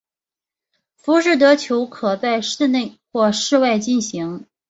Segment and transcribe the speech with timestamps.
[0.95, 4.47] 浮士德球可在室内或室外进行。